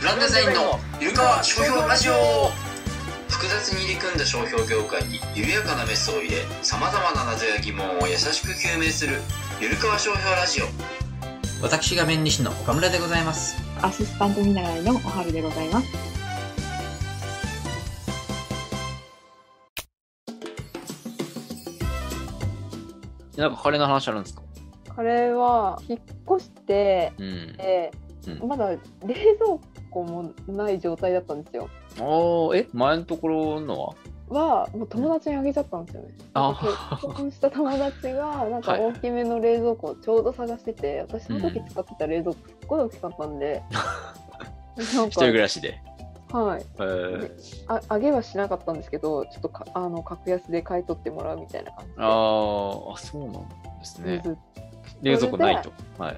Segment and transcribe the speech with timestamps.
[0.00, 2.12] ブランデザインのゆるかわ商標ラジオ。
[3.28, 9.20] 複雑に入り組んだ商標業界に緩やかなメスを入れさまざまな謎や疑問を優しく究明する
[9.60, 10.66] ゆるかわ商標ラジオ。
[11.60, 13.56] 私が弁理士の岡村でございます。
[13.82, 15.88] アシスタント見習いのおはるでございます。
[23.36, 24.42] なんかカレーの話あるんですか？
[24.94, 26.00] これは引っ
[26.36, 27.56] 越して、うん。
[27.58, 27.90] え
[28.28, 28.48] うん。
[28.48, 29.58] まだ冷蔵
[29.90, 31.68] 庫もない状態だったんですよ。
[32.00, 32.68] おーえ？
[32.72, 33.94] 前のところのは？
[34.28, 36.08] はもう友達にあげちゃったんですよね。
[36.34, 38.80] 結婚した友達がなんかはい。
[38.82, 43.62] 大きめの冷蔵庫をちょうど探してて、私その時使ってた冷蔵庫すっごい大きかったんで、
[44.76, 45.80] なん一人暮らしで。
[46.30, 46.64] かはい。
[46.74, 47.20] えー。
[47.20, 47.30] で
[47.68, 51.96] ああげはしなかったんですけど、ちょっとかあの格安で買い取ってもらうみたいな感じで。
[52.00, 54.22] あーあそうなんですね。
[55.00, 55.72] 冷蔵庫ないと。
[55.98, 56.16] はい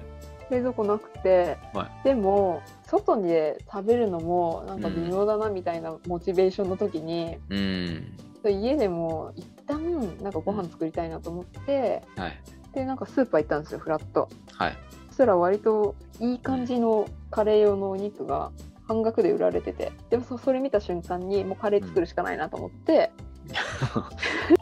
[0.51, 8.17] 冷蔵庫なくて、はでも外で食べるのもなんか微妙だなみたいなモチベーションの時に、うん。
[8.43, 12.39] 家でも一旦なんかご飯作りたいなと思って、はい。
[12.73, 14.29] でなんかスーパー行ったんですよフラット。
[14.53, 14.77] はい。
[15.07, 18.51] そしたら割といい感じのカレー用のお肉が
[18.87, 23.11] 半額で売られててでもそそれ見た瞬間にもうカレー作るしかないなと思って、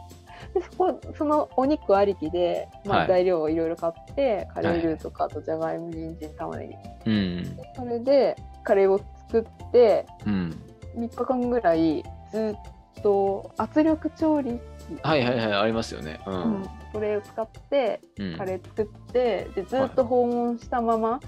[0.54, 3.08] でそこそのお肉ありきで、まあ、はい。
[3.08, 7.10] 材料をいろいろ買って、カレールーとかあとじゃがいも人参玉ねぎ。
[7.10, 10.62] うんそれでカレーを作ってうん。
[10.96, 12.56] 3日間ぐらいず
[12.98, 16.20] っと圧力調理器、はいはいはいありますよね。
[16.26, 16.38] ううん。
[16.62, 18.36] んそれを使ってうん。
[18.36, 21.20] カレー作ってでずっと保温したまま、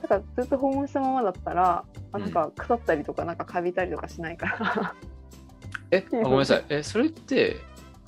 [0.00, 4.94] だからずっと保温したままだったら、あなんか腐ったりとかなんかカビたりとかしないから。
[5.90, 6.64] えあごめんなさい。
[6.68, 7.56] えそれって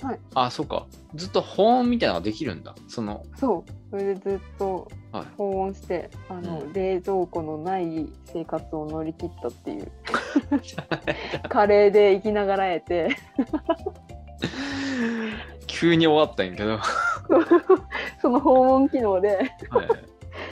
[0.01, 0.19] はい。
[0.33, 0.87] あそうか。
[1.15, 2.75] ずっと保温みたいなのができるんだ。
[2.87, 3.71] そのそう。
[3.91, 5.25] それでずっとはい。
[5.37, 6.73] 保温してあの、うん。
[6.73, 9.91] 冷蔵庫のない生活を乗り切ったっていう。
[11.49, 13.09] カレーで生きながらえて。
[15.67, 16.83] 急に終わったんやけど、は
[18.21, 19.51] その保温機能で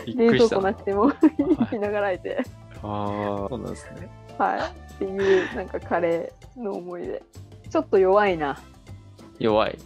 [0.06, 2.44] い、びっくりした冷蔵庫なくても生きながらえて。
[2.82, 3.04] あ
[3.46, 4.10] あそうなんですね。
[4.38, 4.60] はい。
[4.60, 7.22] っていう、なんかカレーの思い出。
[7.70, 8.58] ちょっと弱いな。
[9.40, 9.78] 弱い。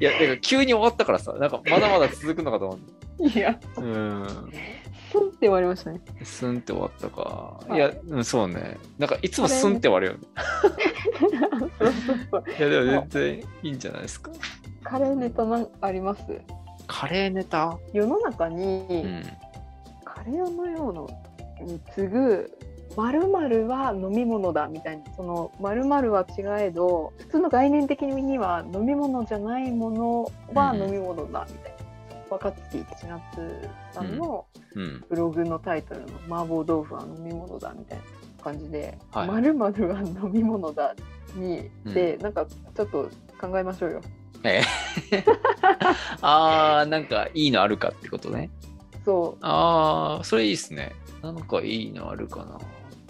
[0.00, 2.78] いやだから急に終わったからさなんかまだまだ続くのかと思
[3.20, 3.28] う。
[3.28, 4.26] いや、うん。
[5.12, 6.00] スンって終わりましたね。
[6.24, 7.20] スンって終わったか、
[7.68, 7.74] はい。
[7.76, 8.78] い、やうんそうね。
[8.98, 10.18] なんかいつもスンって終わるよね。
[12.58, 14.30] いやでも全然いいんじゃないですか。
[14.82, 16.22] カレーネタなんあります？
[16.86, 17.78] カレーネタ？
[17.92, 19.22] 世の中に、うん。
[20.04, 21.08] カレーのようの
[21.64, 22.50] に次ぐ、
[22.96, 30.82] 〇〇は飲み物だみたいな、その〇〇は違えど、普通の概念的には飲み物じゃないものはうん。
[30.82, 31.82] 飲み物だみたいな。
[32.30, 35.04] 若槻千夏さんの、うん。
[35.08, 38.04] ブログのタイトルの「麻婆豆腐は飲み物だ」みたいな
[38.42, 39.28] 感じで「はい。
[39.28, 40.94] まるまるは飲み物だ
[41.34, 44.00] に」で、なんかちょっと考えましょうよ。
[44.44, 44.62] え？
[46.22, 48.50] ああなんかいいのあるかってことね。
[49.04, 50.92] そああそれいいっすね。
[51.22, 52.58] なんかいいのあるかな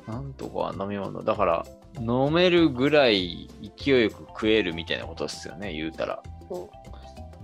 [0.06, 1.22] なんとか飲み物。
[1.22, 1.66] だから
[2.00, 6.22] 飲めるぐらい勢いよく食えるみたいなことですよね言うたら。
[6.50, 6.70] うそ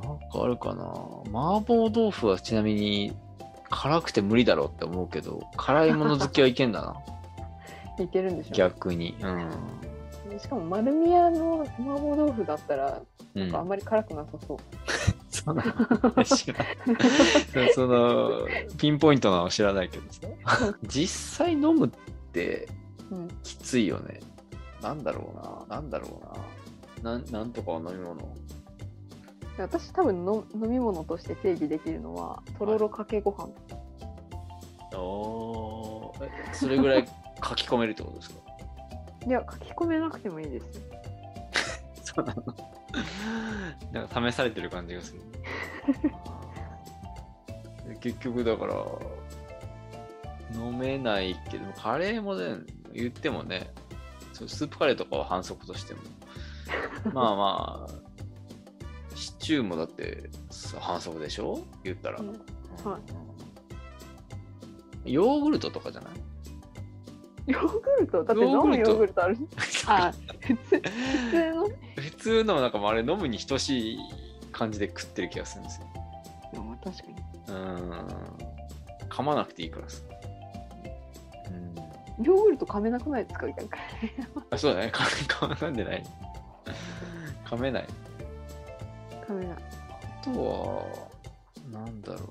[0.02, 0.06] う。
[0.06, 0.84] なんかあるかな。
[1.26, 3.12] 麻婆豆腐はちなみに
[3.70, 6.96] 辛くて無理だろうって思うけど辛いもの好きはいけんだな。
[8.02, 9.16] いけるんでしょ逆に。
[9.20, 10.38] うん。
[10.38, 13.00] しかも丸宮の麻婆豆腐だったら
[13.34, 14.58] うなんかあんん、まり辛くなさそう。
[15.30, 15.62] その
[16.24, 16.64] 知ら
[17.64, 18.46] んその
[18.78, 20.74] ピンポイントなの知らないけどさ。
[20.86, 21.90] 実際飲む
[22.28, 22.68] って
[23.10, 24.20] うん、きついよね。
[24.82, 25.32] なんだろ
[25.68, 25.76] うな。
[25.76, 26.20] なんだろ
[27.02, 27.12] うな。
[27.12, 28.20] なんなんとかは飲み物。
[29.56, 33.48] 私多分の飲み物として定義できるのはとろろかけご飯、
[34.96, 36.24] おー。
[36.26, 37.06] えそれぐらい
[37.42, 38.40] 書き込めるってことですか？
[39.26, 40.78] い、や書き込めなくてもいいです。
[40.78, 40.84] よ。
[42.04, 42.42] そうなの。
[43.92, 45.20] なんか試されてる感じがする。
[47.88, 48.74] で 結局だから、
[50.54, 52.56] 飲めないけど、カレーもね、
[52.92, 53.70] 言ってもね、
[54.32, 56.00] スープカレーとかは反則としても、
[57.12, 60.30] まあまあ、シチューもだって
[60.78, 61.60] 反則でしょ？
[61.84, 62.20] 言ったら。
[62.20, 62.28] うん。
[62.84, 62.98] は
[65.04, 66.12] ヨーグルトとかじゃない？
[67.46, 68.22] ヨーグルト？
[68.24, 69.24] だって飲むヨーグルト。
[69.24, 69.36] ある
[69.86, 70.80] あ普通普
[71.30, 71.68] 通の？
[71.96, 73.98] 普通のなんかあれ飲むに等しい
[74.52, 75.86] 感じで食ってる気がするんですよ。
[76.84, 77.14] 確かに。
[77.48, 78.08] うーん。
[79.08, 80.02] 噛まなくていいからさ。
[82.18, 82.24] うん。
[82.24, 83.46] ヨーグルト噛めなくないですか？
[83.46, 83.72] みたいな
[84.50, 84.90] あ、そうだね。
[84.92, 86.04] 噛め、噛んでない。
[87.44, 87.86] 噛めない。
[89.26, 90.30] 噛めないあと
[91.72, 92.30] は、なんだろ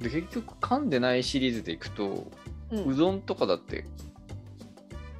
[0.00, 0.02] う。
[0.02, 2.30] で、結局噛んでないシリーズでいくと、
[2.70, 3.84] うんうどんとかだって、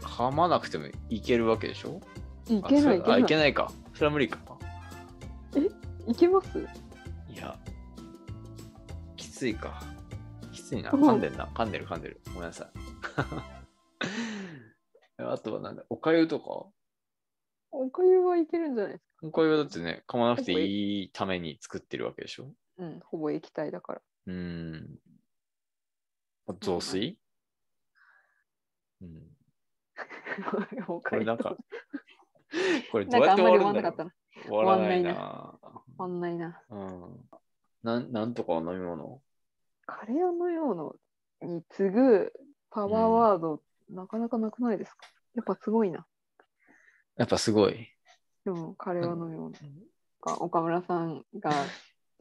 [0.03, 2.01] 噛まなくてもいけるわけでしょ？
[2.49, 3.73] いけないいあいけないか。
[3.95, 4.39] それは無理か。
[6.07, 6.59] いけます？
[7.29, 7.59] いや、
[9.17, 9.83] きついか。
[10.53, 10.91] きついな。
[10.93, 11.47] うん噛んでんな。
[11.55, 12.21] 噛んでる噛んでる。
[12.27, 12.69] ごめんなさい。
[15.19, 16.67] あとはなんだ、おかゆとか？
[17.73, 19.27] おかゆはいけるんじゃないですか？
[19.29, 22.53] おかゆはだってね、噛まなくていいために作ってるわけでしょ？
[22.79, 24.03] うんほぼ液体だから。
[24.27, 24.99] うーん。
[26.49, 27.19] あ雑炊？
[29.03, 29.37] うん。
[30.89, 31.57] おかゆこれなんか、
[32.91, 34.13] これどなうんやって終かあんまり終わわるんだろうんなかったな
[34.43, 35.59] 終わらないな。
[35.61, 36.63] 終わんないな。
[36.71, 37.31] うん。
[37.83, 39.23] なんなんとかの飲み物？
[39.87, 40.97] カレーのようの
[41.55, 42.33] に次ぐ
[42.71, 45.07] パワーワード、なかなかなくないですか？
[45.35, 46.07] やっぱすごいな
[47.17, 47.89] やっぱすごい。
[48.45, 51.53] でもカレーのような岡村さんが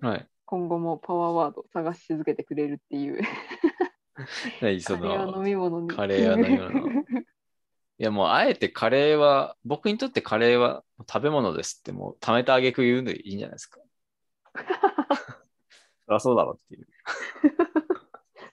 [0.02, 0.28] はい。
[0.46, 3.22] 今後もパワーワード探し続けてくれるっていう
[4.62, 13.80] 何そカレーは飲の、み物にカレーは飲み物いやもうあえてカレーは、僕にとってカレーは食べ物ですってもう貯めたあげく言うのでいいんじゃないですか。
[16.06, 16.88] そりゃそうだろっていう。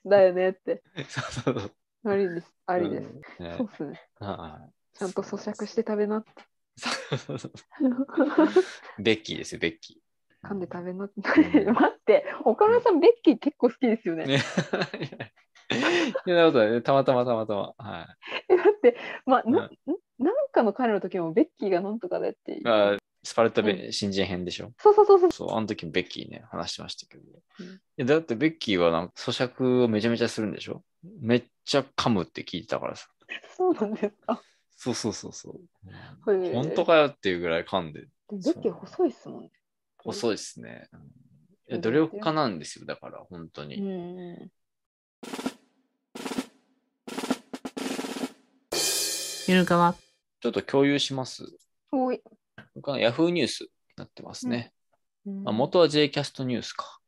[0.04, 1.75] だよねって そうそうそう。
[2.10, 3.08] ありですありです、
[3.38, 6.30] うんねそうっすねはいちゃんと咀嚼して食べなって
[6.76, 10.00] そうそうそうベッキーですよ、ベッキ
[10.44, 11.14] 噛んで食べなって
[11.60, 14.18] うん待って岡村さんベッキー結構好きですよー。
[14.18, 15.32] ね ね。
[16.26, 16.80] いや、なるほどね。
[16.82, 17.74] たまたまたまたま。
[17.78, 18.16] は
[18.48, 22.62] えだってまあな,、うんなんかの彼の時もベッキーがなんとかでってい。
[22.64, 24.72] あスパルタベ、う新人編でしょ。
[24.78, 27.24] そうそうそうそうそう、あの時もベッキーね、話してましたけど。
[27.98, 30.84] うんだってベッキーはなんか咀嚼をめちゃめちゃするんでしょ
[31.20, 33.08] めっちゃ噛むって聞いてたからさ。
[33.56, 34.40] そうなんですか
[34.76, 35.60] そうそうそうそう。
[36.24, 39.50] 本当かよっていうぐらい噛んで、でもベッキー細いっすもんね
[40.04, 40.88] 遅いですね。
[40.92, 41.00] うん
[41.68, 43.80] いやうん努力家なんですよ、だから、本当うに。
[43.80, 44.50] ん
[49.48, 49.96] ゆるかわ。
[50.40, 51.44] ちょっと共有します。
[51.90, 52.22] 多い、
[52.76, 54.72] 僕は Yahoo ニュースになってますね。
[55.26, 57.00] うんまあ、元は JCast ニュースか。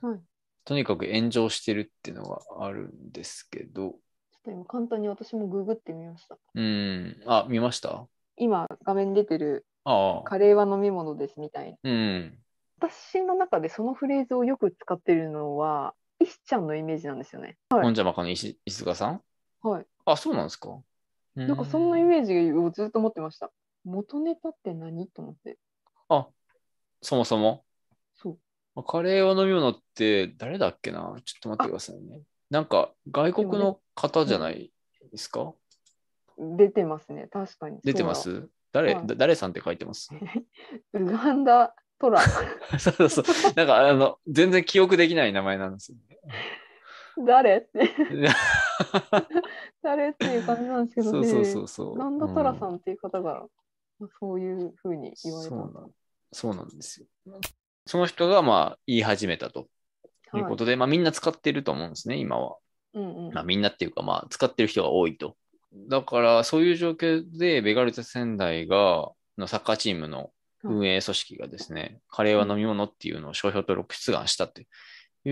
[0.00, 0.20] はい
[0.64, 6.38] とにかく炎上してるっていうのがあるんですけど、ちょっと今簡単に私もググってみました。
[6.54, 7.22] うん。
[7.26, 8.06] あ、見ました？
[8.36, 10.22] 今画面に出てるああ。
[10.24, 11.78] カレーは飲み物ですみたいな。
[11.84, 12.38] うん。
[12.78, 17.56] 私の中でそのフレーズをよく使ってるのは石ちゃんのイメージなんですよね。
[17.68, 17.82] はい。
[17.82, 19.20] 本邪魔かの石石塚さん？
[19.62, 19.86] はい。
[20.06, 20.70] あ、そうなんですか。
[21.34, 23.50] ななんかそんなイメージをずっと持ってました。
[23.84, 25.08] 元ネタって何？
[25.08, 25.58] と思って。
[26.08, 26.28] あ、
[27.02, 27.63] そもそも？
[28.82, 31.14] カレーは飲み物って誰だっけな？
[31.24, 32.22] ちょっと待ってくださいね。
[32.50, 34.72] なんか外国の方じゃない
[35.12, 35.52] ですか、
[36.38, 37.28] 出てますね。
[37.30, 37.78] 確かに。
[37.84, 38.48] 出てます？
[38.72, 39.06] 誰、はい。
[39.06, 40.08] だ誰さんって書いてます？
[40.10, 40.16] だ
[41.00, 42.20] ウガンダトラ。
[42.78, 43.52] そうそうそう。
[43.54, 45.98] なんかあの、全然記憶できない名前なんですよ
[47.24, 47.78] 誰って。
[48.16, 48.28] ね。
[49.82, 51.94] 誰っていう感じなんですけどそうそうそうそう。
[51.94, 52.76] ウガンダトラさうん。
[52.76, 53.46] っていう方が、
[54.00, 55.56] まあそういうふうに言われた。
[56.32, 57.06] そうなんですよ。
[57.86, 59.68] その人がまあ言い始めたと。
[60.34, 60.40] い。
[60.40, 62.56] うことで、まあみんな使ってると思うんですね、今は。
[62.94, 63.34] うんうん。
[63.34, 65.36] まあ、みんなっていうか、まあ、使ってる人が多いと。
[65.88, 70.30] だから、そういう状況で、ベガルタ仙台が、のサッカーチームの
[70.62, 74.64] 運営組織がですね、カレーは飲み物っていうのを商標登録出願したとい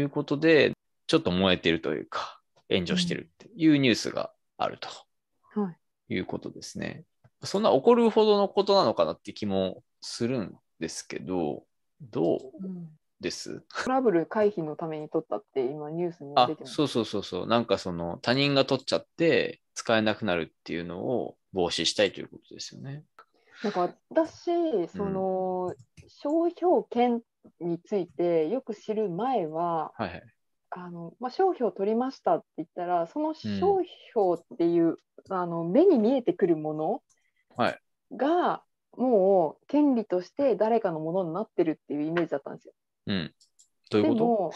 [0.00, 0.08] う。
[0.10, 0.72] ことで、
[1.06, 4.88] ちょっと燃えてるというか、炎上してるっていうニュースがあると。
[5.60, 6.14] はい。
[6.14, 7.04] いうことですね。
[7.44, 11.64] そんな起こるほどのことなのかなって気もするんですけど、
[12.02, 12.40] どう？
[12.62, 12.88] うん
[13.21, 13.62] です？
[13.85, 16.75] トラブル回避のために取ったって今ニュースにあ出て、ます。
[16.75, 17.47] そうそうそうそう。
[17.47, 23.04] なんかその他人が取っちゃって使えなくなるっていうのを防止したいということですよね。
[23.62, 25.73] なんか私、その、
[26.09, 27.23] 商標権
[27.61, 30.23] についてよく知る前は、はいはい。
[30.71, 34.97] あのまあ、商標取りましたって言ったら、その商標っていう、
[35.28, 37.02] あの目に見えてくるもの
[37.56, 37.78] はい
[38.16, 38.64] が、
[38.96, 42.75] もう権利として誰かのものになってるっていうイメージだったんですよ。
[43.06, 43.34] うん。
[43.90, 44.52] どういうこ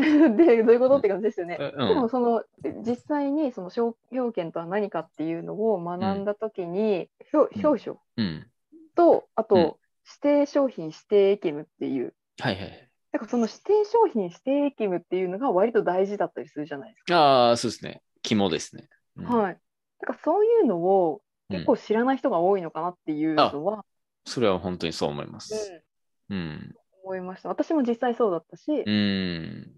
[0.00, 1.58] でも でどういうことって感じですよね。
[1.60, 1.96] うん。
[1.96, 2.44] もその
[2.82, 8.50] 実際にその商標権とは何かっていうのを学んだときに、表うん表彰うん。
[8.94, 9.74] とあと、うん
[10.08, 12.88] 指定商品指定役務っていうはいはい。
[13.12, 17.18] だからその指定商品指定役務っていうのが割と大事だったりするじゃないですか。
[17.18, 18.02] ああ、そうですね。
[18.22, 18.88] 肝ですね。
[19.16, 19.58] うんはい。
[20.00, 23.84] だからそういうのを結構知らない人が多いのかなっていうのは、
[24.24, 25.82] それは本当にそう思いまうす。
[26.30, 26.74] んうん。
[27.04, 27.48] 思いました。
[27.48, 29.72] 私も実際そうだったし、うん。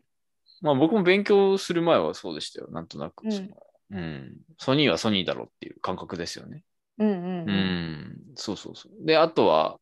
[0.63, 2.69] まあ僕も勉強する前はそうでしたよ。
[2.71, 3.25] なんとなく。
[3.25, 3.49] うんその
[3.93, 4.37] うん。
[4.59, 6.65] ソニーはソニーだろうっていう感覚ですよね。
[6.99, 8.17] うんうんううんん。
[8.37, 9.07] そうそうそう。
[9.07, 9.79] で、あとは、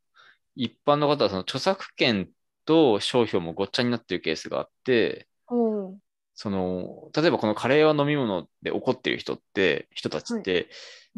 [0.56, 2.28] 一般の方はその著作権
[2.64, 5.98] と商標もごっちゃになってるケースがあって、うん
[6.34, 10.68] その、例えばこのカレーは飲み物で怒ってる人って、人たちって、うん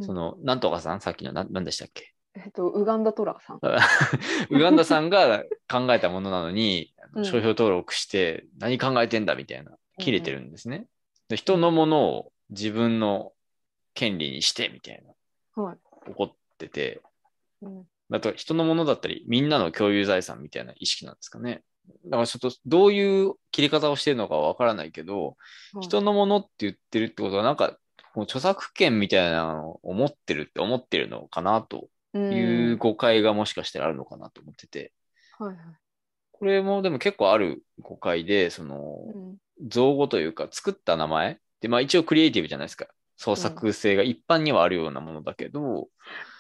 [0.01, 2.15] その、なんとかさん、さっきのな何でしたっけ？
[2.37, 3.59] えっと、ウガンダトラさん。
[4.51, 10.87] ウガンダさんが考えたものなのに、うん商標登録して、何考えてんだみたいな、切れてるんですね。
[11.29, 13.33] で人のものを自分の
[13.95, 15.03] 権利にして、みたい
[15.57, 15.79] な、はい。
[16.09, 17.03] 怒ってて、
[17.63, 21.63] うんだと人のものだったり、みんなの共有財産みたいな意識なんですかね。
[22.07, 25.37] だからちょっとどういう切り方をしてるのかはわからないけど、
[25.75, 27.77] はい人のものって言ってるってことは、なんか、
[28.15, 31.89] こう著作権みたいなのを持ってるって思ってるのかなと。
[32.13, 32.33] うん。
[32.33, 34.93] いう誤解がもしかしたらあるのかなと思ってて、
[35.39, 35.57] はいはい。
[36.33, 39.37] これもでも結構ある誤解で、そのう、ん。
[39.69, 42.87] 造語というか作った名前で、まあ一応クリエイティブじゃないですか。
[43.17, 45.89] 創作性が一般にはあるようなものだけど、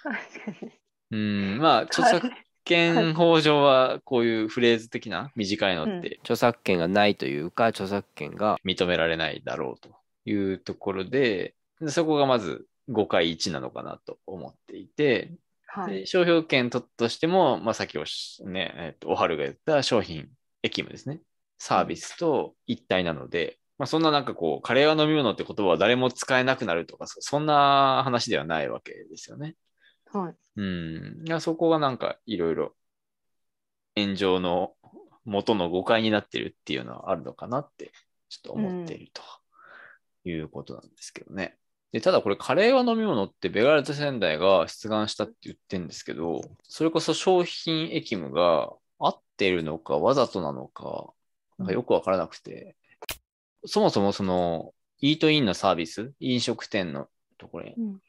[0.02, 0.72] 確かに。
[1.12, 2.30] うん、まあ著作
[2.64, 9.90] 権法上はこういうフレーズ的な短いのって著作権がないというか、著作権が認められないだろうと
[10.24, 11.54] いうところで、で
[11.88, 15.32] そこがまず誤解1なのかなと思っていて、
[15.66, 16.00] はい。
[16.00, 20.28] で商標権ととしても、まあ、さっきおしね、えっと、おはるが言った商品、
[20.62, 21.20] 役務ですね。
[21.58, 29.56] サービスと一体なので、まあ、そんななんかこう、カレーは飲み物って言葉は誰も使えなくなるとか、そそんな話ではないわけですよね。
[30.12, 30.34] はい。
[30.56, 31.22] うん。
[31.26, 32.75] いやそこがなんかいろいろ
[33.96, 34.75] 炎上の
[35.25, 37.92] 元の誤解になってるっていうのはあるのかなって、
[38.28, 39.22] ちょっと思っていると
[40.28, 41.56] いうことなんですけどね。
[41.92, 51.12] で、ただこれカレーは飲み物ってベガルト仙台が出願したって言ってるんですけど、それこそ商品役務が合っているのかわざとなのか、
[51.59, 52.76] なんかよくわからなくて、
[53.66, 57.62] そもそもその、イートインのサービス、飲食店のとこ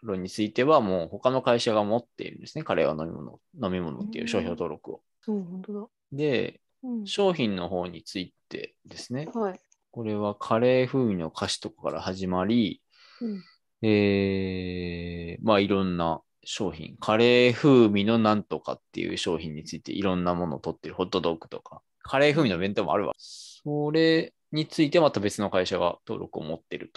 [0.04, 2.64] ろについてはもう他の会社が持っているんですね。
[2.64, 5.02] カレーは飲み物、飲み物っていう商標登録を。
[5.28, 5.88] うん、本当だ。
[6.12, 9.30] で、うん商品の方についてですね。
[9.34, 9.60] はい。
[9.92, 12.82] これはカレー風味の菓子とかから始まり、
[13.22, 13.44] うん
[13.82, 23.14] えー、まあいろんな商品、カレー風味のなんとかっていう商品についていろんなものを取ってるホットドッグとか、カレー風味の弁当もあるわ。
[23.18, 26.92] それについてまた別の会社が登録を持ってる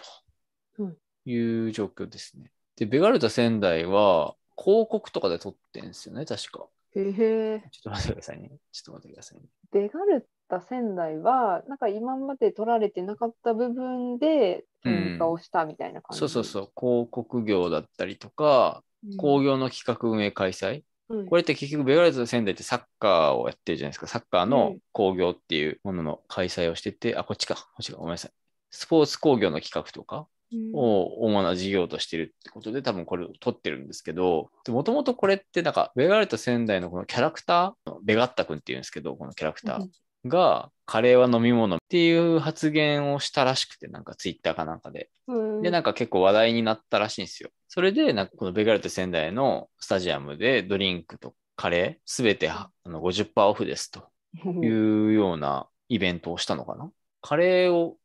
[0.79, 0.97] うんと
[1.31, 2.50] いう状況ですね。
[2.76, 6.67] で、ベガルタ仙台は広告とかで撮ってんですよね、確か。
[6.97, 7.61] へへ。
[7.71, 8.50] ちょっと待ってくださいね。
[8.73, 9.47] ちょっと待ってくださいね。
[9.73, 16.19] ベガルタ仙台は、なんか今まで取られてなかった部分で喧嘩をしたみたいな感じ？
[16.19, 19.17] そうそうそう、広告業だったりとか、うん。
[19.17, 20.83] 工業の企画運営開催？
[21.11, 24.07] うんこれって結局ベガルタ仙台ってサッカーをやってるじゃないですか。
[24.07, 27.55] サッカーのうん工業っていうものの開催をしてて、あ、こっちか。
[27.55, 27.99] こっちか。
[27.99, 28.31] ごめんなさい。
[28.71, 39.87] スポーツ工業の企画とかうんを主な事業としてるってことで多分これを取ってるんですけど、もともとこれってなんかベガルタ仙台のこのキャラクター、ベガッタ君っていうんですけど、このキャラクター
[40.26, 45.11] がカレーは飲み物っていう発言をしたらしくて、なんかツイッターかなんかで。
[45.26, 47.50] うんで、なんか結構話題になったらしいんですよ。
[47.69, 54.09] それで、なんかこのベガルテ仙台のスタジアムでドリンクとカレーすべてあの50%オフですと
[54.45, 56.90] いうようなイベントをしたのかな。
[57.23, 57.97] カレーを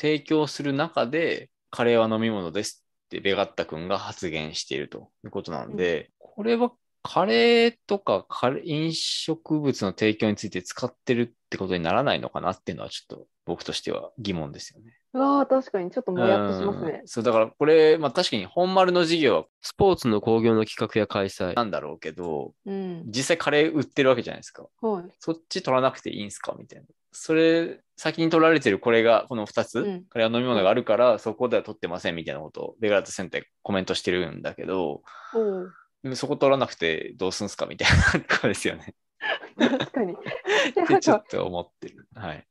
[0.00, 6.72] 提供する中で、カレーは飲み物ですってベガッタ君が発言しているということなので、これは
[7.10, 14.92] カレーとかカレー飲食物の提供について使ってるってことにならないのかなっていうのはちょっと僕としては疑問ですよね。
[15.14, 17.08] うわあ、確かにちょっともやっとしますねうん。
[17.08, 23.04] そう、だからこれ、まあ確かに本丸の事業はスポーツの興行の企画や開催なんだろうけど、うん。
[23.06, 24.66] 実際カレー売ってるわけじゃないですか。
[24.82, 25.04] はい。
[25.18, 26.84] そっち取らなくていいんすかみたいな。
[27.10, 35.02] それ、先に取られてるこれが、この2つ、うんカレーは飲み物があるから、そこでは取ってませんみたいなことを、ベガラットセンターコメントしてるんだけど、
[35.34, 38.94] おうでもそこ取らなくてどうすんすかみたいなとこですよね。
[39.58, 40.14] 確かに。
[40.74, 42.06] でってちょっと思ってる。
[42.14, 42.46] はい。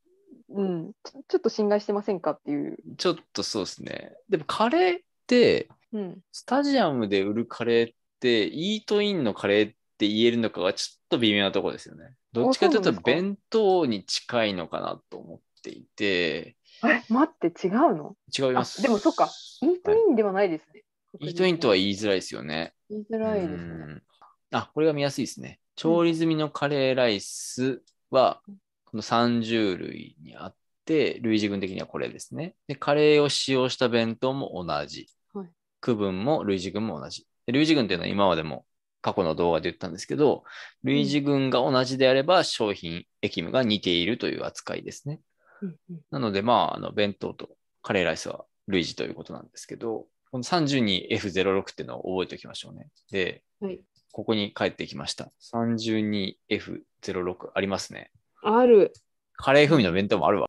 [0.50, 0.92] うん、
[1.28, 2.78] ちょっと侵害してませんかっていう。
[2.98, 4.14] ちょっとそうですね。
[4.30, 6.20] でもカレーって、うん。
[6.32, 12.16] スタジアムで売るカレーって、イートインのカレーって言えるのかがちょっと微妙なところですよね。
[12.34, 18.16] どっちかというと弁当に近いのかなと思っていて、え、待って、違うの？
[18.38, 18.82] 違います。
[18.82, 19.30] あでもそっか
[19.62, 20.84] イートインではないですね。
[21.20, 22.74] イートインとは言いづらいですよね。
[22.90, 23.64] 言いづらいですうね。
[23.64, 24.04] ん
[24.52, 25.60] あ、これが見やすいですね。
[25.76, 28.42] 調理済みのカレーライスは、
[28.86, 32.56] この30類にあって、類似群的にはこれですね。
[32.68, 35.08] で、カレーを使用した弁当も同じ。
[35.34, 35.48] はい
[35.80, 37.28] 区分も類似群も同じ。
[37.46, 38.66] で類似群っていうのは今までも
[39.02, 40.44] 過去の動画で言ったんですけど、
[40.84, 45.22] 類似群が同じであれば商品、役務が似ているという扱いですね。
[45.62, 47.50] うんうんなので、まあ、あの、弁当と
[47.82, 52.90] カレーライスは類似ということなんですけど、この 32F06 っていうのを覚えておきましょうね。
[53.12, 53.80] で、はい
[54.14, 55.32] ここに帰ってきました。
[55.54, 58.10] 32F06 ありますね。
[58.42, 58.92] ある。
[59.34, 60.48] カレー風味の弁当もあるわ。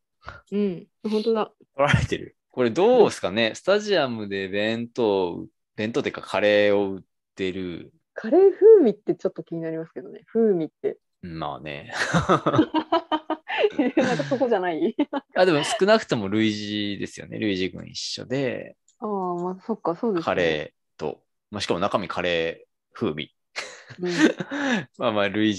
[0.50, 0.86] うん。
[1.02, 1.50] 本当だ。
[1.76, 2.36] 取られてる。
[2.50, 5.44] これどうですかね、スタジアムで弁当、
[5.76, 7.02] 弁当っていうかカレーを売っ
[7.34, 7.92] てる。
[8.14, 10.22] カレー風味ってちょっと気になりますけどね。
[10.32, 10.96] 風味って。
[11.20, 11.92] まあね。
[12.16, 14.96] なんかそこじゃない？
[15.36, 17.38] あでも少なくとも類似ですよね。
[17.38, 20.24] 類似群一緒で、ああ、まあそっか、そうですね。
[20.24, 23.34] カレーと、まあ、しかも中身カレー風味。
[24.00, 24.12] うん
[24.98, 25.54] まあまあ類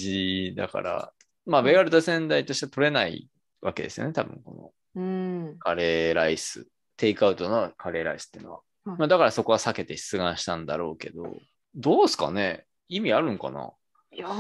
[0.51, 1.13] 似だから、
[1.45, 3.27] まあベガルタ仙台としては取れない
[3.61, 4.13] わけですよね。
[4.13, 5.57] 多分このうん。
[5.59, 8.57] カレーライス、テイクアウトのカレーライスっていうのは。
[8.57, 8.63] は
[8.95, 11.35] いまあだからそこは避けて出願したんだろうけど、
[11.75, 12.65] どうすかね？
[12.87, 13.71] 意味あるんかな？
[14.11, 14.31] いやー、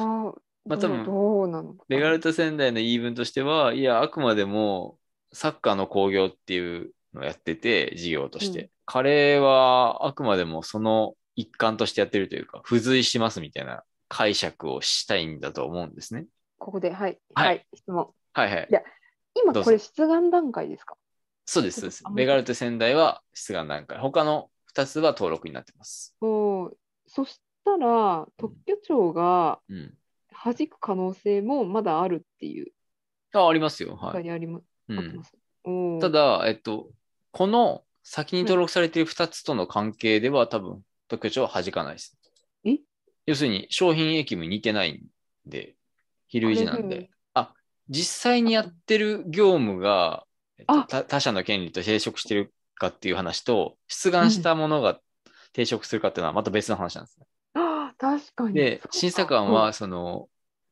[0.65, 4.97] まあ多分どうなのベガルタ仙台の言い分としては、いや、あくまでも
[5.33, 8.71] サッカーの興行っていうのをやってて、事業として。
[8.89, 16.25] うんカレーはあくまでもその一環としてやってるというか、付随しますみたいな解釈をしたいんだと思うんですね。
[16.57, 17.19] ここで、はい。
[17.35, 17.67] はいはい。
[17.75, 18.09] 質問。
[18.33, 18.73] はいはいい。
[18.73, 18.81] や
[19.35, 20.95] 今これ出願段階ですか？
[21.45, 22.11] そうです、そうですあ。
[22.11, 23.99] ベガルタ仙台は出願段階。
[23.99, 26.15] 他の2つは登録になってます。
[26.19, 26.71] おー
[27.05, 29.93] そしたら、特許庁がうん。
[30.31, 32.71] 弾く可能性もまだあるっていう、
[33.33, 33.95] あ、ありますよ。
[33.97, 34.25] はい。
[34.25, 34.65] やります。
[36.01, 36.89] ただ、えっと、
[37.31, 42.17] この先に登録されている2つとの関係では多分、特許庁は弾かないです。
[42.65, 42.77] え？
[43.25, 45.01] 要するに商品駅務似てないん
[45.45, 45.75] で、
[46.27, 47.09] 比類似なんで。
[47.33, 47.53] あ、
[47.89, 50.25] 実際にやってる業務が、
[50.67, 54.99] 他他社の権利と抵触してるかっていう話と、出願したものが
[55.53, 57.25] 抵触するかっていうのはまた別の話なんですね。
[57.53, 58.53] あー確かに。
[58.53, 60.27] で審査官は、その、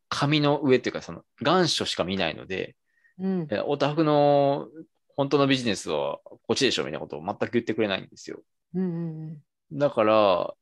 [0.10, 2.76] 紙の上っていうか、その、願書しか見ないので、
[3.20, 3.48] うん。
[3.50, 4.68] えオタフの
[5.18, 8.40] 本当のビジネスはこっちでしょみたいなことを全く言ってくれないんですよ。
[8.76, 8.86] うんう
[9.32, 9.38] ん
[9.74, 10.54] だから、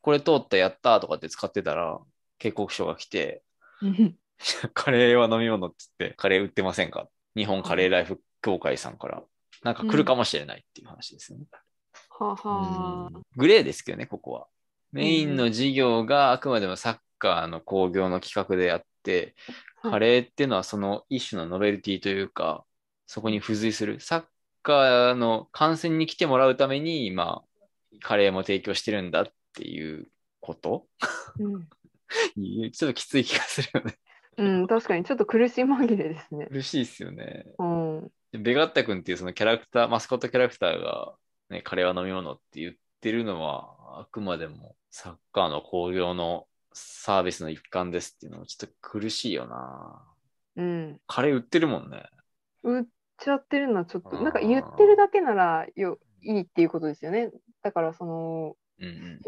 [0.00, 2.00] これ通ったやったとかって使ってたら、
[2.38, 3.42] 警告書が来て、
[3.82, 4.16] うん。
[4.72, 7.06] カレーは飲み物っつって、カレー売ってませんか？
[7.36, 9.22] 日本カレーライフ協会さんから、
[9.62, 11.44] なんか来るかもしれないっていう話ですよね。
[12.08, 14.46] ははうんグレーですけどね、ここは。
[14.92, 19.34] メインの事業があくまでもサッカーの興行の企画であって、
[19.82, 22.64] はいカレーっていうのはその一種のノベルティというか、
[23.10, 24.24] そこに付随する、サッ
[24.62, 30.06] カーの観戦に来てもらうために、まあ、カレーも提供してるんだっていう
[30.38, 30.86] こと？
[31.40, 31.68] うん
[32.70, 33.98] ちょっときつい気がするよね。
[34.36, 36.46] うん、確かにちょっと苦し紛れですね。
[36.52, 37.46] 嬉しいですよね。
[37.58, 38.12] うん。
[38.32, 41.16] ベガッタ君っていうそのキャラクター、マスコットキャラクターが、
[41.48, 50.06] ね、カレーは飲み物って言ってるのは、あくまでもサッカーの興行のサービスの一環ですっていうのはちょっと苦しいよな。
[50.54, 51.00] うん。
[51.08, 52.08] カレー売ってるもんね。
[52.62, 52.84] 売っ
[53.20, 57.30] ちゃってるのはちょっと、なんか言ってるだけならよいいっていうことですよね。
[57.62, 59.20] だからその、うんうん。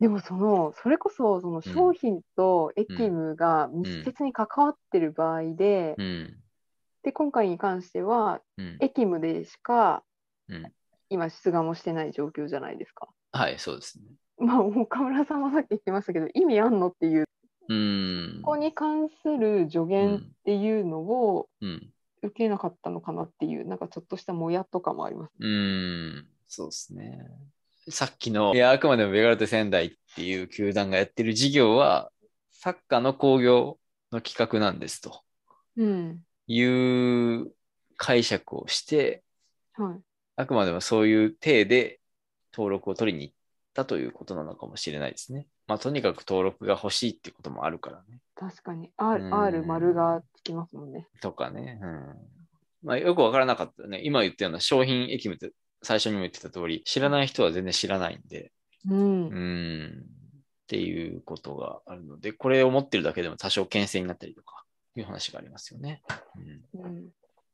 [0.00, 6.36] でもその、それこそその商品とエキムがん密接に関わってる場合で、うん。
[7.02, 8.78] で、今回に関しては、うん。
[8.80, 10.02] エキムでしか
[10.48, 10.72] うん
[11.10, 13.08] 今出願もしてない状況じゃないですか。
[13.32, 14.04] はい、そうですね。
[14.38, 17.26] まあ、岡村さんもさっき言ってましたけど、意味あんのっていう、
[17.68, 18.40] うん。
[18.42, 21.93] ここに関する助言っていうのをうん。
[22.26, 25.32] 受けなかったのかなっていう、なんかちょっとしたもやとかもあります。
[25.38, 26.26] うん。
[26.48, 27.18] そうですね。
[27.88, 32.10] さっきの、いや、あくまでもベガルテ仙台っていう球団がやってる事業は、
[32.50, 33.78] サッカーの興行
[34.10, 35.22] の企画なんですと
[35.76, 36.24] うん。
[36.46, 37.52] いう
[37.96, 39.22] 解釈をして、
[39.74, 40.02] はい。
[40.36, 42.00] あくまでもそういう体で
[42.52, 43.34] 登録を取りに行っ
[43.74, 45.46] たということなのかもしれないですね。
[45.66, 48.20] まあ、とにかく登録が欲しいってこともあるからね。
[48.34, 48.90] 確かに。
[48.96, 51.08] R, うん R 丸がつきますもんね。
[51.20, 51.78] とかね。
[51.82, 52.14] うん。
[52.82, 54.02] まあ、よくわからなかったね。
[54.04, 58.52] 今言ったような商品駅務って最初にも言ってた通り、知らない人は全然知らないんで、
[58.88, 59.28] うん。
[59.28, 60.04] うん。
[60.64, 64.64] っていうことがあるので、これを持ってるだけでも多少牽制になったりとか、
[64.96, 66.02] いう話がありますよね。
[66.74, 67.12] うん、う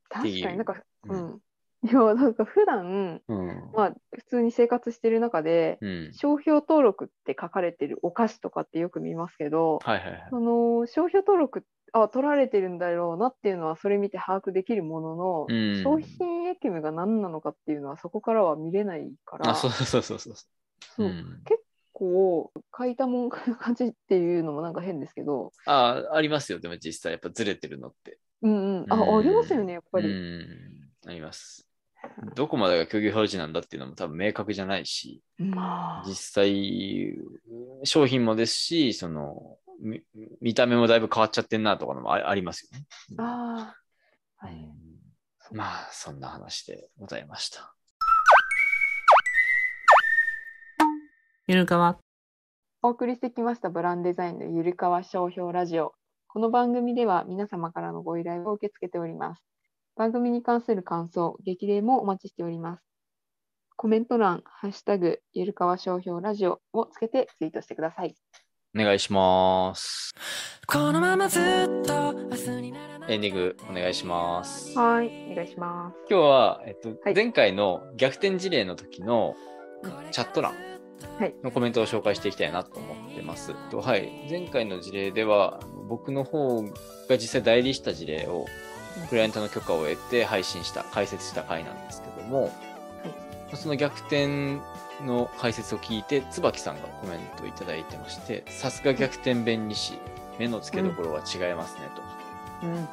[0.09, 1.41] 確かになんか、ううんん。
[1.91, 3.23] いや、なんか普段、うん。
[3.29, 3.71] うん。
[3.75, 6.13] まあ、普通に生活してる中で、うん。
[6.13, 10.27] 商標登録って書かれてるお菓子とかってよく見ますけど、はいはいはい。
[10.31, 20.35] その商標登録あ取られてるんだろうなっていうのはそれ見て把握できるものの、うん商品エキムが何なのかっていうのはそこからは見れないからあ、そうそうそうそう。
[20.35, 21.43] そううん
[21.93, 26.59] こう書いたもんな 感じっていうのもなんか変ですけど、あ、ありますよ。
[26.59, 28.19] でも実際やっぱずれてるのって。
[28.43, 30.09] うんうん、あうんありますよねやっぱうり。
[30.09, 30.91] ん。
[31.07, 31.70] あります。
[32.35, 37.17] どこまでが虚偽表示なんだっていうのも多分明確じゃないし、まあ実際、
[37.85, 40.03] 商品もですし、その、み
[40.41, 42.87] 見た目もだいぶ変わっちゃってんなとかのもあありますよね。
[43.19, 44.91] あー、はいうん
[45.53, 47.75] まあ、そんな話でございました。
[51.49, 51.99] ゆるかわ
[52.83, 55.93] お送りしてきましたブランデザインのゆるかわ商標ラジオ。
[56.29, 59.43] この番組では皆様からのご依頼を受け付けております。
[60.01, 62.83] 番組に関する感想、激励もお待ちしております。
[63.77, 68.15] コメント欄、ハッシュタグ、ゆるかわ商標ラジオをつけてツイートしてください。
[68.75, 70.15] お願いします。
[70.67, 71.43] このままずっ
[71.85, 74.75] と明日にならないエンディングお願いします。
[74.79, 75.99] はい、お願いします。
[76.09, 79.35] 今日は、えっとはい前回の逆転事例の時の
[80.13, 80.55] チャット欄
[81.19, 83.55] はいのコメントを紹介していきたいなと思ってます。
[83.69, 85.61] とはい、前回の事例では
[85.91, 86.73] 僕の方が
[87.19, 88.47] 実際代理した事例を
[89.09, 92.53] クライアントの許可を得て配信した解説した回なんですけども、
[93.55, 94.59] その逆転
[95.05, 99.95] の解説を聞いて椿さんがコメントをいただいてましてさすが逆転弁理士
[100.39, 101.89] 目の付けどころは違いますね
[102.61, 102.67] と。
[102.67, 102.75] うん。
[102.75, 102.89] ま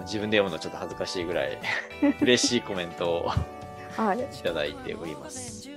[0.00, 1.58] あ自分で読むのちょっと恥ずかしいぐらい
[2.20, 3.32] 嬉しいコメントを
[3.96, 4.18] はい。
[4.20, 5.68] いただいております。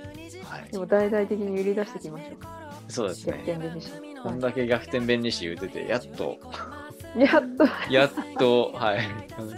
[0.44, 2.62] はいで、も大々的に売り出していきましょうか。
[2.88, 3.58] そうです逆転ね。
[3.58, 3.90] 弁理士。
[4.22, 6.38] こんだけ逆転弁理士言うてて、やっと、
[7.16, 7.92] やっと。
[7.92, 9.00] やっと、はい、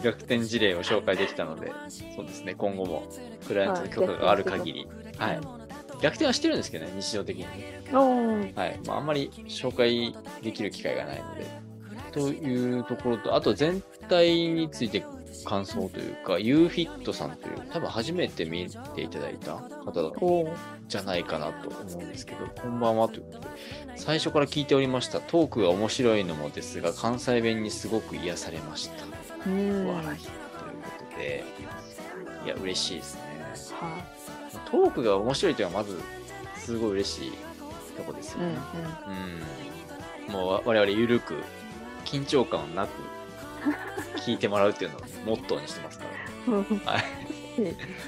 [0.03, 3.05] 逆転事例を紹介できたので、そうですね、今後も
[3.47, 4.89] クライアントの許可がある限り、
[5.19, 5.41] はい。
[6.01, 7.45] 逆転はしてるんですけどね、日常的に。
[7.95, 8.81] はい。
[8.87, 11.65] まあ、あんまり紹介できる機会がないので。
[12.13, 15.05] というところと、あと全体について
[15.45, 20.57] 感想というか、UFIT さんという、多分初めて見ていただいた方だおー
[20.89, 23.49] じゃないかなと思うんですけど、こんばんはということで、
[23.97, 25.21] 最初から聞いておりました。
[25.21, 29.05] トークが面白いのもですが、関西弁にすごく癒されました。
[29.47, 29.87] うん。
[29.87, 30.19] 笑い。
[30.19, 31.45] ということで、
[32.45, 33.21] いや、嬉しいですね。
[33.79, 34.03] は
[34.71, 36.01] トークが面白いというのはまず、
[36.59, 37.33] すごい嬉しい
[37.97, 38.41] とこですい。
[38.41, 38.59] うんよね。
[40.29, 40.33] うん。
[40.33, 41.35] もうわ我々ゆるく、
[42.05, 42.91] 緊張感なく
[44.17, 46.05] 聞いてもらうっていうのをモットーにしてますか
[46.49, 46.81] うん。
[46.85, 46.93] ら。
[46.93, 47.03] はい。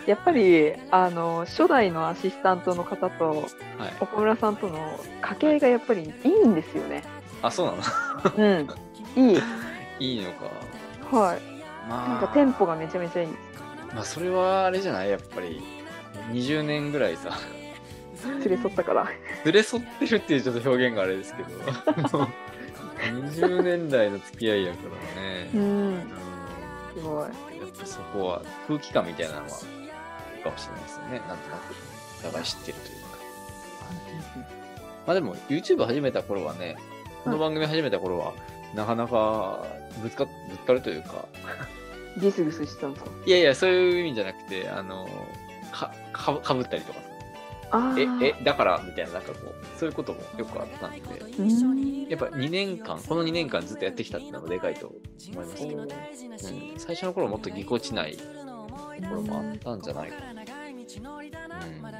[0.06, 3.30] やっぱりあの初代のアシスタントの方と
[3.78, 3.92] はい。
[4.00, 7.02] 岡村さんとの掛け合いがやっぱりいいんですよね。
[7.42, 8.66] あ、そうなの？
[9.16, 9.40] うん、いい。
[10.00, 11.16] いいのか。
[11.16, 11.40] はい。
[11.88, 12.08] まあ。
[12.08, 13.28] なんかテンポがめちゃめちゃいい。
[13.94, 15.10] まあそれはあれじゃない？
[15.10, 15.62] やっぱり
[16.32, 17.38] 20年ぐらいさ
[18.24, 19.08] 連れ添ったから。
[19.44, 21.48] 連れ添ってるっていうちょっと表現があれですけど
[23.12, 24.78] 20年代の付き合いやか
[25.16, 26.02] らね、ううんん。
[26.94, 27.22] すごい。
[27.22, 27.32] やっ
[27.78, 31.74] ぱそこは空気感みたいなのはあるかもしれないですよねなんとなく
[32.20, 33.06] お互い知ってるというか
[35.06, 36.76] まあでも YouTube 始めた頃はね
[37.24, 38.32] この番組始めた頃は
[38.74, 39.64] なかなか
[40.02, 41.26] ぶつかぶつかるというか
[42.20, 43.10] ギスギスしてたんですか？
[43.26, 45.06] いやいやそういう意味じゃなくてあの
[45.72, 47.06] かかかぶったりとかさ。
[48.22, 51.00] え、え、だからみたいな、なんかこう、そういうこともよくあったんで、
[51.38, 52.08] うん。
[52.08, 54.92] やっぱ2年間、この2年間ずっとやってきたっていうのがでかいと
[55.32, 55.88] 思いますけど、うん、
[56.76, 60.42] 最初の頃もっとぎこちないところもあったんじゃないかな。
[60.42, 60.46] うん
[61.82, 61.92] まあ、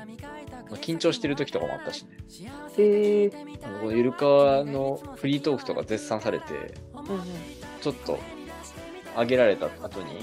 [0.76, 2.10] 緊張してる時とかもあったしね。
[2.78, 3.30] へえ。
[3.62, 7.04] あのこのゆるかわのフリートークとか絶賛されて、うん
[7.80, 8.18] ちょっと
[9.16, 10.20] 上げられた後に。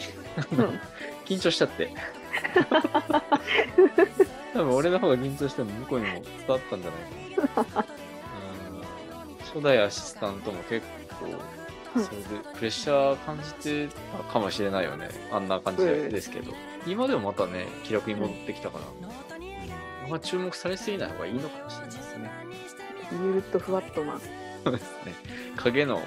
[1.25, 1.89] 緊張しちゃって。
[4.53, 6.97] 多分俺の方が緊張しても向こうにも伝わったんじゃな
[7.45, 7.85] いかな。
[9.27, 10.85] うん初代アシスタントも結
[11.19, 13.53] 構、それでプレッシャー感じ
[13.87, 15.09] てたかもしれないよね。
[15.31, 16.53] あんな感じですけど。
[16.87, 18.85] 今でもまたね、気楽に戻ってきたから、
[20.05, 22.31] あんま注目されすぎない方がいいのかもしれないですね。
[23.11, 24.19] ゆるっとふわっとな。
[24.63, 25.13] そうですね。
[25.55, 26.01] 影の、うん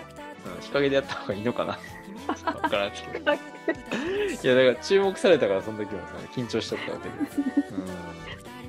[0.61, 1.79] 日陰でやった方がいいのかな。
[2.45, 3.33] わからんけど。
[3.33, 3.37] い
[4.43, 7.15] や、だから注目されたから、その時もさ、緊張しちゃったわけで。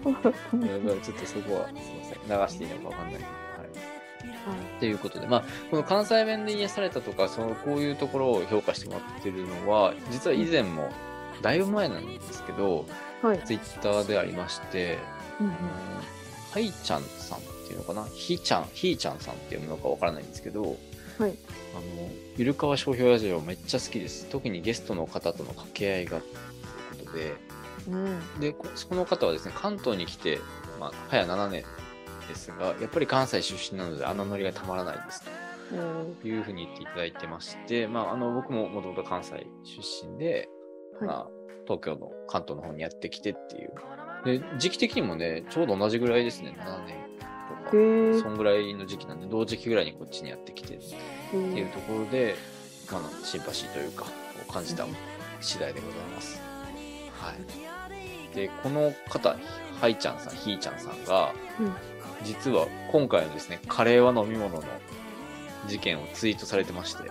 [0.04, 0.14] うん。
[0.22, 2.58] だからちょっとそこは、すいません。
[2.58, 3.26] 流していいのかわかんないけど。
[3.26, 4.80] はい。
[4.80, 10.90] ということで、まあ、この関西弁で癒されたとか、その、こういうところを評価してもらってるのは、実は以前も、
[11.42, 12.86] だいぶ前なんですけど、
[13.22, 13.40] はい。
[13.44, 14.98] ツイッターでありまして、
[15.40, 15.54] うんうん
[16.52, 18.04] はいちゃんさんっていうのかな？
[18.16, 20.78] ひちゃん、ひーちゃんさんっていうのかわからないんですけど、
[21.20, 21.38] はい。
[21.74, 24.28] あの、ゆるかわ商標ラジオめっちゃ好きです。
[24.30, 26.30] 特にゲストの方との掛け合いが、とい
[27.04, 27.34] うことで、
[27.88, 28.40] うん。
[28.40, 30.40] で、こその方はですね、関東に来て、
[30.80, 31.64] まあ、早7年
[32.28, 35.24] ですが、やっぱり関西出身なので、あのノリがたまらないです
[35.72, 36.16] うん。
[36.22, 40.50] というふうに言っていただいてまして、まあ、あの、僕ももともと関西出身で、
[41.00, 41.28] はいまあ、
[41.66, 43.74] 東京の関東の方にやってきてっていう。
[44.26, 46.96] で、時期的にもね、ちょうど同じぐらいですね、7年。
[47.72, 52.36] そんぐらいの時期なんで、同時期ぐらいにこっちにやってきてっていうところで、
[52.92, 54.06] まあ、シンパシーというか、
[54.48, 54.86] を感じた
[55.42, 56.42] 次第でございます。
[57.14, 58.36] はい。
[58.36, 59.38] で、この方、
[59.82, 61.74] はいちゃんさん、ひーちゃんさんが、うん
[62.24, 64.64] 実は今回のですね、カレーは飲み物の
[65.68, 67.04] 事件をツイートされてまして、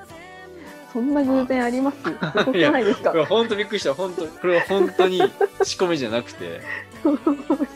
[0.93, 2.11] そんな偶然ありますす
[2.45, 3.95] ごくないですか本当びっくりした。
[3.95, 5.19] 本当これは本当に
[5.63, 6.61] 仕込みじゃなくて、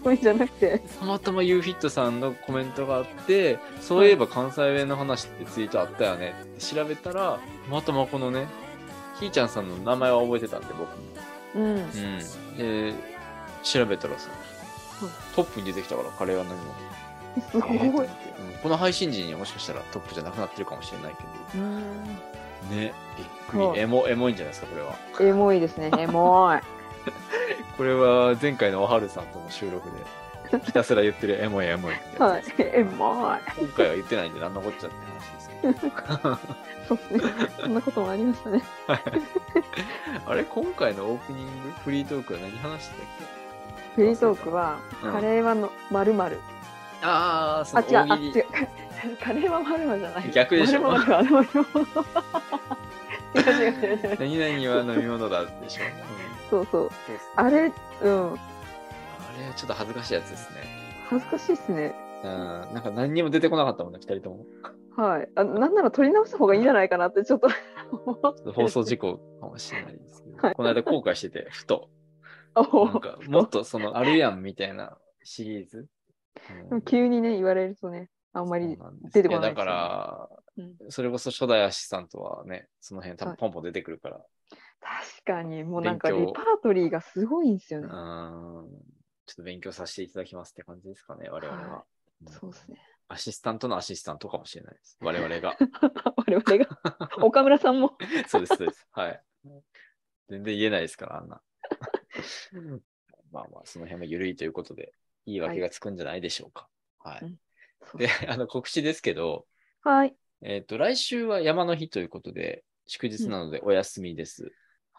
[0.02, 0.80] そういうんじゃなくて。
[0.98, 7.38] たまたま UFIT さんのコメントがあって、そういえば関西弁の話ってツイートあったよねって調べたら、
[7.68, 8.46] またまこのね、
[9.18, 10.86] ひーちゃんさんの名前は覚えてたんで、僕も。
[11.54, 11.62] うん。
[11.62, 11.86] うん。
[12.56, 12.94] で、
[13.62, 14.28] 調べたらさ、
[15.02, 16.74] うんトップに出てきたから、カレーは何も。
[17.50, 17.76] すごい。
[17.76, 18.10] えーうん
[18.62, 21.14] この配信時にはもしかしたらトップじゃなくなってるかもしれない
[21.52, 21.80] けうん。
[22.68, 23.80] ど、ね、びっくり。
[23.80, 24.94] エモ、エモいんじゃないですか、これは。
[25.30, 25.90] エモいですね。
[25.96, 26.60] エモい。
[27.76, 29.88] これは前回のおはるさんとの収録
[30.50, 32.76] で、ひたすら言ってるエモいエモいってはいやつです。。
[32.78, 33.38] エモい。
[33.58, 34.96] 今回は言ってないんで、何のこっちゃって
[35.62, 36.38] 話ですけど。
[36.88, 37.32] そうですね。
[37.60, 38.62] そんなこともありましたね。
[40.26, 41.50] あれ今回のオープニング、
[41.84, 43.06] フリートークは何話してたっ
[43.96, 46.36] フリートークは、うんカレーはのまるまる。
[47.00, 48.46] けああ、そあ、の違う、あ、違う。
[49.22, 50.30] カレーはまるまるじゃない。
[50.30, 50.80] 逆でしょ？
[50.82, 51.04] まる。
[54.18, 55.82] 何々は飲み物だでしょ。
[56.58, 56.90] うんそうそう。
[57.36, 58.40] あれ、うん。
[59.16, 60.76] あれはちょっと恥ずかしいやつですね。
[61.02, 61.94] 恥ずかしいっすね。
[62.22, 62.30] うん。
[62.72, 64.46] なんか何にも出てこなかったもんね、二人とも。
[64.96, 65.30] はい。
[65.36, 67.48] あなんなら撮り直した方がいいんじゃないかなってちょっと
[68.52, 71.90] 放送事故かもしれないですけど、この間後悔してて、ふと。
[72.54, 75.88] おなんか、もっとその、あるやんみたいなシリーズ。
[76.70, 78.78] うん急にね、言われるとね、あんまり
[79.12, 84.20] 出てこないねやだから、うんそれこそ初代アシスタントはね、その辺多はい分ポンポン出てくるから、
[84.80, 87.86] 確かに、もうなんかレパートリーがすごいんですよね。
[87.86, 91.68] うん、ちょっと勉強させていただきますって感じですかね、我々は。
[91.68, 91.84] は
[92.22, 92.78] うんそうですね。
[93.08, 94.96] アシスタントのアシスタントかもしれないです。
[95.00, 95.56] 我々が。
[96.16, 96.78] 我々が？
[97.24, 97.96] 岡村さんも？
[98.28, 98.86] そうです、そうです。
[98.92, 99.22] はい。
[100.28, 101.42] 全然言えないですから、あんな。
[103.32, 104.92] まあまあ、その辺も緩いということで、
[105.24, 106.68] いいわけがつくんじゃないでしょうか。
[106.98, 107.20] はい。
[107.22, 107.40] うん
[107.82, 109.46] そうで、あの、告知ですけど、
[109.82, 110.14] はい。
[110.42, 114.52] えっ、と、来週は山の日ということで、祝日なのでお休みです。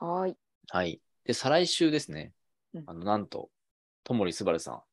[0.05, 0.35] はい。
[0.69, 0.99] はい。
[1.25, 2.33] で、再来週ですね。
[2.73, 3.49] うんあの、なんと、
[4.03, 4.83] ともりすばるさ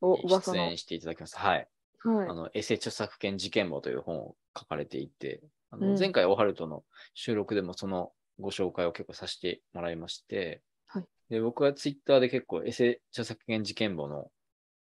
[0.00, 0.58] お、んに噂の。
[0.58, 1.36] 出演していただきます。
[1.36, 1.68] はい。
[2.04, 2.34] はいあ。
[2.34, 14.30] の、エセ著作権事件簿という本を書かれていて、あのうん前回オハルトの収録でもそのご紹介を結構させてもらいまして、はいで僕はツイッターで結構エセ著作権事件簿の、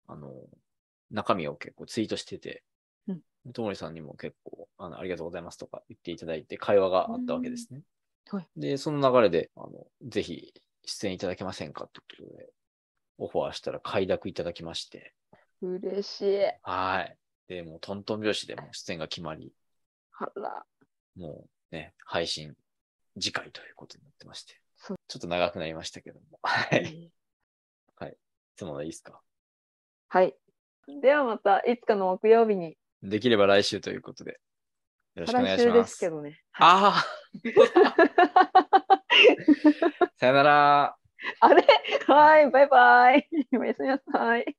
[0.07, 0.31] あの、
[1.09, 2.63] 中身を結構ツイートしてて
[3.07, 7.81] うん、ともりさんにも結構あのありがとうございますとか言っていただいて会話があったわけですね。
[8.31, 10.53] うんはいで、その流れで、あの、ぜひ
[10.85, 12.49] 出演いただけませんかということで、
[13.17, 15.13] オファーしたら快諾いただきまして、
[15.61, 16.39] 嬉しい。
[16.63, 17.17] はい。
[17.47, 19.53] で、もうトントン拍子でもう出演が決まり、
[20.11, 20.65] はら。
[21.15, 22.55] もうね、配信
[23.19, 24.61] 次回ということになってまして。
[24.85, 26.39] ちょっと長くなりましたけども。
[26.43, 26.83] はい。
[26.83, 27.11] い
[28.55, 29.21] つものいいですか？
[30.09, 30.35] はい。
[31.01, 34.39] ではまた、いつかの木曜日に、できれば来週ということで。
[35.17, 35.99] よろしくお願いしますす。
[35.99, 36.39] けどね。
[36.59, 37.05] ああ
[40.17, 40.95] さよなら。
[41.39, 41.65] あれ？
[42.07, 43.27] はい、バイバイ。
[43.59, 44.55] おやすみなさい。